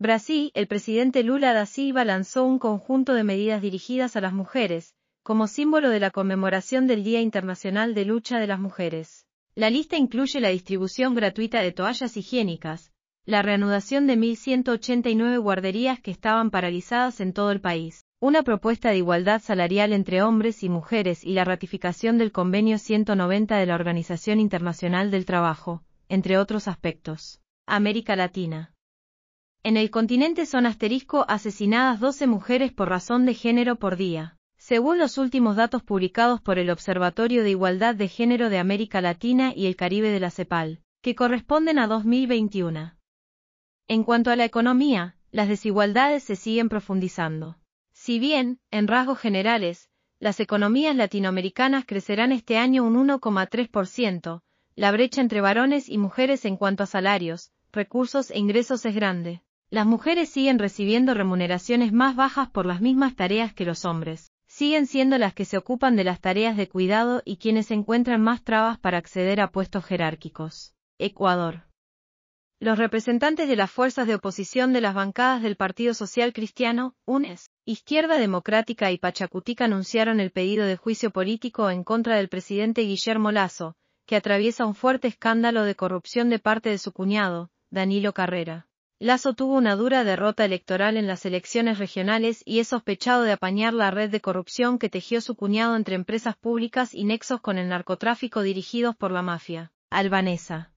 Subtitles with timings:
[0.00, 4.94] Brasil, el presidente Lula da Silva lanzó un conjunto de medidas dirigidas a las mujeres,
[5.22, 9.26] como símbolo de la conmemoración del Día Internacional de Lucha de las Mujeres.
[9.54, 12.92] La lista incluye la distribución gratuita de toallas higiénicas,
[13.26, 18.96] la reanudación de 1.189 guarderías que estaban paralizadas en todo el país, una propuesta de
[18.96, 24.40] igualdad salarial entre hombres y mujeres y la ratificación del Convenio 190 de la Organización
[24.40, 27.42] Internacional del Trabajo, entre otros aspectos.
[27.66, 28.72] América Latina.
[29.62, 34.38] En el continente son asterisco asesinadas 12 mujeres por razón de género por día.
[34.56, 39.52] Según los últimos datos publicados por el Observatorio de Igualdad de Género de América Latina
[39.54, 42.94] y el Caribe de la CEPAL, que corresponden a 2021.
[43.86, 47.58] En cuanto a la economía, las desigualdades se siguen profundizando.
[47.92, 54.40] Si bien, en rasgos generales, las economías latinoamericanas crecerán este año un 1,3%,
[54.74, 59.42] la brecha entre varones y mujeres en cuanto a salarios, recursos e ingresos es grande
[59.70, 64.32] las mujeres siguen recibiendo remuneraciones más bajas por las mismas tareas que los hombres.
[64.48, 68.42] Siguen siendo las que se ocupan de las tareas de cuidado y quienes encuentran más
[68.42, 70.74] trabas para acceder a puestos jerárquicos.
[70.98, 71.68] Ecuador.
[72.58, 77.48] Los representantes de las fuerzas de oposición de las bancadas del Partido Social Cristiano, UNES,
[77.64, 83.30] Izquierda Democrática y Pachacutic anunciaron el pedido de juicio político en contra del presidente Guillermo
[83.30, 88.66] Lazo, que atraviesa un fuerte escándalo de corrupción de parte de su cuñado, Danilo Carrera.
[89.02, 93.72] Lazo tuvo una dura derrota electoral en las elecciones regionales y es sospechado de apañar
[93.72, 97.70] la red de corrupción que tejió su cuñado entre empresas públicas y nexos con el
[97.70, 100.74] narcotráfico dirigidos por la mafia albanesa.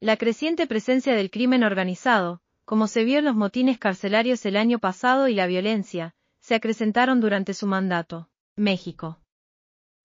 [0.00, 4.78] La creciente presencia del crimen organizado, como se vio en los motines carcelarios el año
[4.78, 8.30] pasado y la violencia, se acrecentaron durante su mandato.
[8.56, 9.20] México.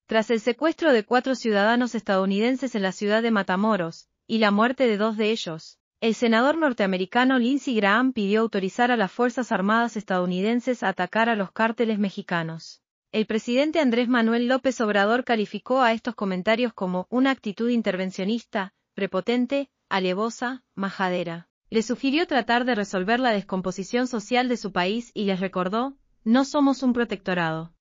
[0.05, 4.85] Tras el secuestro de cuatro ciudadanos estadounidenses en la ciudad de Matamoros, y la muerte
[4.85, 9.95] de dos de ellos, el senador norteamericano Lindsey Graham pidió autorizar a las Fuerzas Armadas
[9.95, 12.81] estadounidenses a atacar a los cárteles mexicanos.
[13.11, 19.69] El presidente Andrés Manuel López Obrador calificó a estos comentarios como una actitud intervencionista, prepotente,
[19.89, 21.49] alevosa, majadera.
[21.69, 26.45] Le sugirió tratar de resolver la descomposición social de su país y les recordó, no
[26.45, 27.75] somos un protectorado.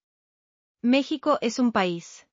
[0.82, 2.26] México es un país.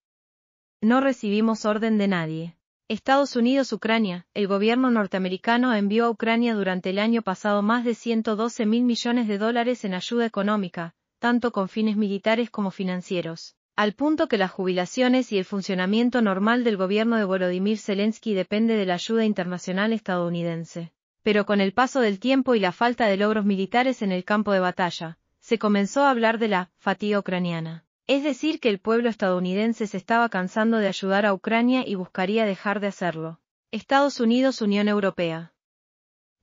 [0.81, 2.56] No recibimos orden de nadie.
[2.89, 8.65] Estados Unidos-Ucrania, el gobierno norteamericano envió a Ucrania durante el año pasado más de 112
[8.65, 14.29] mil millones de dólares en ayuda económica, tanto con fines militares como financieros, al punto
[14.29, 18.93] que las jubilaciones y el funcionamiento normal del gobierno de Volodymyr Zelensky depende de la
[18.93, 20.93] ayuda internacional estadounidense.
[21.23, 24.53] Pero con el paso del tiempo y la falta de logros militares en el campo
[24.53, 27.83] de batalla, se comenzó a hablar de la fatiga ucraniana.
[28.07, 32.45] Es decir, que el pueblo estadounidense se estaba cansando de ayudar a Ucrania y buscaría
[32.45, 33.41] dejar de hacerlo.
[33.69, 35.51] Estados Unidos-Unión Europea.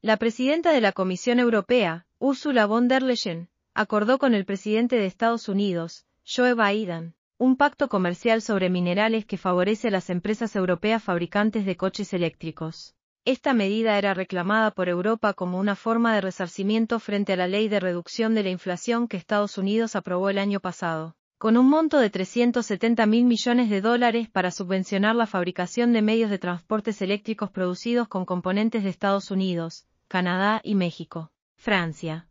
[0.03, 5.07] La presidenta de la Comisión Europea, Ursula von der Leyen, acordó con el presidente de
[5.07, 11.03] Estados Unidos, Joe Biden, un pacto comercial sobre minerales que favorece a las empresas europeas
[11.03, 12.95] fabricantes de coches eléctricos.
[13.25, 17.69] Esta medida era reclamada por Europa como una forma de resarcimiento frente a la ley
[17.69, 21.99] de reducción de la inflación que Estados Unidos aprobó el año pasado con un monto
[21.99, 27.51] de 370 mil millones de dólares para subvencionar la fabricación de medios de transportes eléctricos
[27.51, 31.31] producidos con componentes de Estados Unidos, Canadá y México.
[31.57, 32.29] Francia.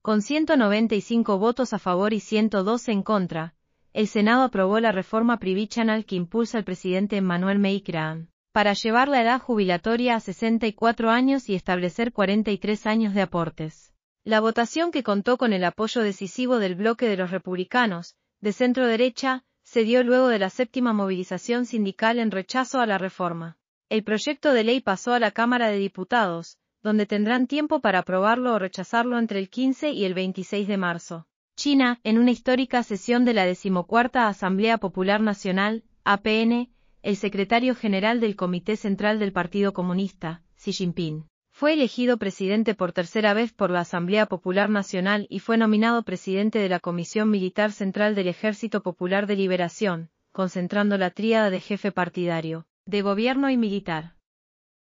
[0.00, 3.54] Con 195 votos a favor y 112 en contra,
[3.92, 9.22] el Senado aprobó la reforma privichanal que impulsa el presidente Emmanuel Macron, para llevar la
[9.22, 13.92] edad jubilatoria a 64 años y establecer 43 años de aportes.
[14.28, 18.86] La votación que contó con el apoyo decisivo del bloque de los republicanos, de centro
[18.86, 23.56] derecha, se dio luego de la séptima movilización sindical en rechazo a la reforma.
[23.88, 28.52] El proyecto de ley pasó a la Cámara de Diputados, donde tendrán tiempo para aprobarlo
[28.52, 31.26] o rechazarlo entre el 15 y el 26 de marzo.
[31.56, 36.68] China, en una histórica sesión de la decimocuarta Asamblea Popular Nacional, APN,
[37.02, 41.24] el secretario general del Comité Central del Partido Comunista, Xi Jinping,
[41.58, 46.60] fue elegido presidente por tercera vez por la Asamblea Popular Nacional y fue nominado presidente
[46.60, 51.90] de la Comisión Militar Central del Ejército Popular de Liberación, concentrando la tríada de jefe
[51.90, 54.14] partidario, de gobierno y militar.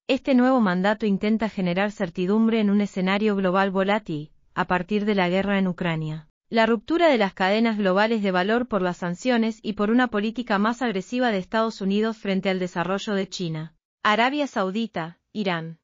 [0.08, 5.28] Este nuevo mandato intenta generar certidumbre en un escenario global volátil, a partir de la
[5.28, 6.28] guerra en Ucrania.
[6.50, 10.58] La ruptura de las cadenas globales de valor por las sanciones y por una política
[10.58, 13.76] más agresiva de Estados Unidos frente al desarrollo de China.
[14.02, 15.78] Arabia Saudita, Irán.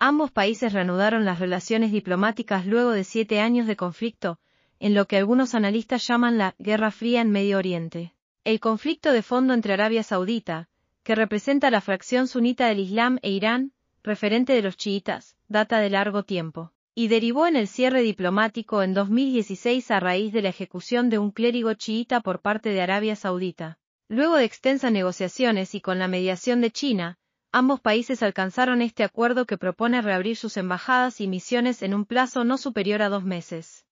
[0.00, 4.38] Ambos países reanudaron las relaciones diplomáticas luego de siete años de conflicto,
[4.78, 8.14] en lo que algunos analistas llaman la Guerra Fría en Medio Oriente.
[8.44, 10.68] El conflicto de fondo entre Arabia Saudita,
[11.02, 13.72] que representa la fracción sunita del Islam, e Irán,
[14.04, 16.72] referente de los chiitas, data de largo tiempo.
[16.94, 21.30] y derivó en el cierre diplomático en 2016 a raíz de la ejecución de un
[21.30, 23.78] clérigo chiita por parte de Arabia Saudita.
[24.08, 27.16] Luego de extensas negociaciones y con la mediación de China,
[27.58, 32.44] ambos países alcanzaron este acuerdo que propone reabrir sus embajadas y misiones en un plazo
[32.44, 33.84] no superior a dos meses.